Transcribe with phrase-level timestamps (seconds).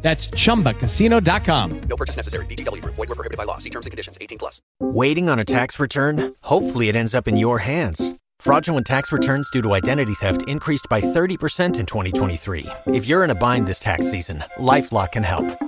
[0.00, 1.80] That's chumbacasino.com.
[1.80, 2.46] No purchase necessary.
[2.46, 2.94] Group.
[2.94, 3.58] Void were prohibited by law.
[3.58, 4.18] See terms and conditions.
[4.20, 4.60] 18 plus.
[4.80, 6.34] Waiting on a tax return?
[6.42, 8.14] Hopefully, it ends up in your hands.
[8.40, 12.66] Fraudulent tax returns due to identity theft increased by 30% in 2023.
[12.86, 15.67] If you're in a bind this tax season, LifeLock can help.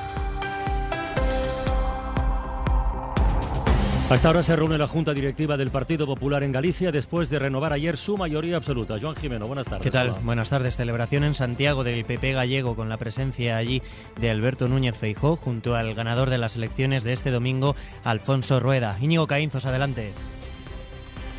[4.11, 7.71] Hasta ahora se reúne la Junta Directiva del Partido Popular en Galicia después de renovar
[7.71, 8.97] ayer su mayoría absoluta.
[9.01, 9.83] Joan Jimeno, buenas tardes.
[9.83, 10.09] ¿Qué tal?
[10.09, 10.19] Hola.
[10.21, 10.75] Buenas tardes.
[10.75, 13.81] Celebración en Santiago del PP gallego con la presencia allí
[14.19, 18.97] de Alberto Núñez Feijó junto al ganador de las elecciones de este domingo, Alfonso Rueda.
[18.99, 20.11] Íñigo Caínzos, adelante.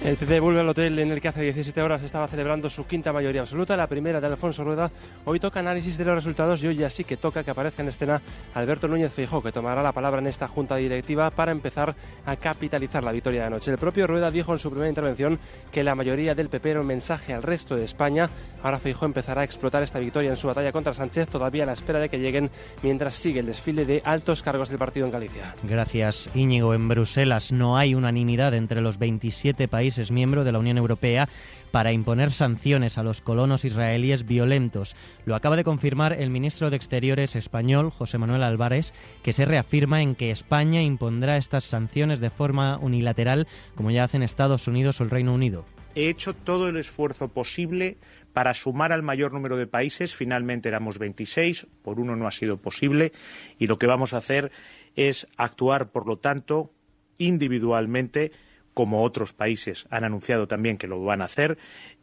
[0.04, 3.12] El PP vuelve al hotel en el que hace 17 horas estaba celebrando su quinta
[3.12, 4.90] mayoría absoluta, la primera de Alfonso Rueda.
[5.24, 7.88] Hoy toca análisis de los resultados y hoy ya sí que toca que aparezca en
[7.88, 8.20] escena
[8.54, 11.94] Alberto Núñez Feijó, que tomará la palabra en esta junta directiva para empezar
[12.26, 13.70] a capitalizar la victoria de anoche.
[13.70, 15.38] El propio Rueda dijo en su primera intervención
[15.70, 18.28] que la mayoría del PP era un mensaje al resto de España.
[18.64, 21.74] Ahora Feijó empezará a explotar esta victoria en su batalla contra Sánchez, todavía a la
[21.74, 22.50] espera de que lleguen
[22.82, 25.54] mientras sigue el desfile de altos cargos del partido en Galicia.
[25.62, 26.74] Gracias, Íñigo.
[26.74, 31.28] En Bruselas no hay unanimidad entre los 27 países miembros de la Unión Europea
[31.70, 34.94] para imponer sanciones a los colonos israelíes violentos.
[35.24, 40.02] Lo acaba de confirmar el ministro de Exteriores español, José Manuel Álvarez, que se reafirma
[40.02, 45.04] en que España impondrá estas sanciones de forma unilateral, como ya hacen Estados Unidos o
[45.04, 45.64] el Reino Unido.
[45.94, 47.98] He hecho todo el esfuerzo posible
[48.32, 50.14] para sumar al mayor número de países.
[50.14, 53.12] Finalmente éramos 26, por uno no ha sido posible.
[53.58, 54.50] Y lo que vamos a hacer
[54.96, 56.72] es actuar, por lo tanto,
[57.18, 58.32] individualmente,
[58.74, 61.58] como otros países han anunciado también que lo van a hacer,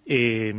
[0.05, 0.53] eh,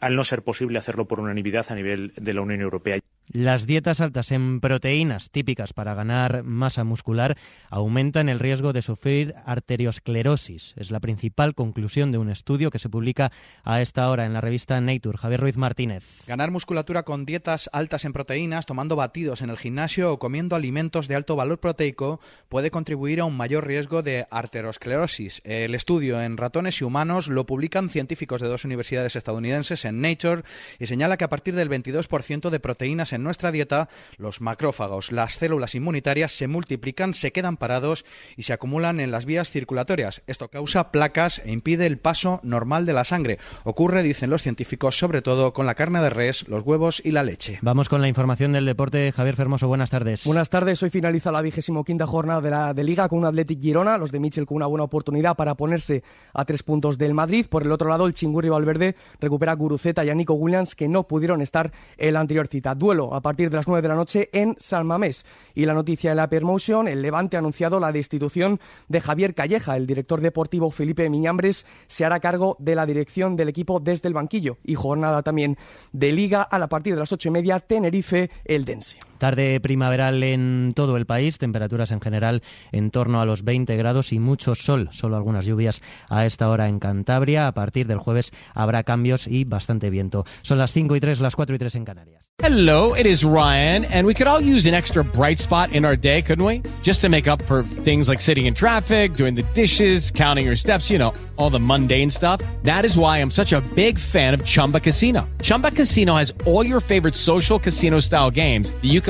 [0.00, 3.00] al no ser posible hacerlo por unanimidad a nivel de la Unión Europea.
[3.32, 7.36] Las dietas altas en proteínas, típicas para ganar masa muscular,
[7.68, 10.74] aumentan el riesgo de sufrir arteriosclerosis.
[10.76, 13.30] Es la principal conclusión de un estudio que se publica
[13.62, 15.16] a esta hora en la revista Nature.
[15.16, 16.24] Javier Ruiz Martínez.
[16.26, 21.06] Ganar musculatura con dietas altas en proteínas, tomando batidos en el gimnasio o comiendo alimentos
[21.06, 25.40] de alto valor proteico puede contribuir a un mayor riesgo de arteriosclerosis.
[25.44, 30.42] El estudio en ratones y humanos lo publican científicos de dos universidades estadounidenses en Nature
[30.80, 35.34] y señala que a partir del 22% de proteínas en nuestra dieta, los macrófagos, las
[35.34, 38.04] células inmunitarias se multiplican, se quedan parados
[38.36, 40.22] y se acumulan en las vías circulatorias.
[40.26, 43.38] Esto causa placas e impide el paso normal de la sangre.
[43.64, 47.22] Ocurre, dicen los científicos, sobre todo con la carne de res, los huevos y la
[47.22, 47.58] leche.
[47.62, 49.12] Vamos con la información del deporte.
[49.12, 50.24] Javier Fermoso, buenas tardes.
[50.24, 50.82] Buenas tardes.
[50.82, 53.98] Hoy finaliza la vigésimo quinta jornada de la de Liga con un Athletic Girona.
[53.98, 56.02] Los de Michel con una buena oportunidad para ponerse
[56.32, 57.46] a tres puntos del Madrid.
[57.48, 60.88] Por el otro lado, el Chingurri Valverde recupera a Guruceta y a Nico Williams que
[60.88, 62.74] no pudieron estar en la anterior cita.
[62.74, 65.24] Duelo a partir de las 9 de la noche en San Mamés.
[65.54, 69.76] Y la noticia de la Permotion, el Levante ha anunciado la destitución de Javier Calleja.
[69.76, 74.14] El director deportivo Felipe Miñambres se hará cargo de la dirección del equipo desde el
[74.14, 74.58] banquillo.
[74.64, 75.56] Y jornada también
[75.92, 79.09] de Liga a la partir de las ocho y media, Tenerife, Eldense.
[79.20, 82.42] Tarde primaveral en todo el país, temperaturas en general
[82.72, 86.68] en torno a los 20 grados y mucho sol, solo algunas lluvias a esta hora
[86.68, 87.46] en Cantabria.
[87.46, 90.24] A partir del jueves habrá cambios y bastante viento.
[90.40, 92.30] Son las 5 y 3, las 4 y 3 en Canarias.
[92.42, 95.94] Hello, it is Ryan, and we could all use an extra bright spot in our
[95.94, 96.62] day, couldn't we?
[96.82, 100.56] Just to make up for things like sitting in traffic, doing the dishes, counting your
[100.56, 102.40] steps, you know, all the mundane stuff.
[102.62, 105.28] That is why I'm such a big fan of Chumba Casino.
[105.42, 109.09] Chumba Casino has all your favorite social casino style games that you can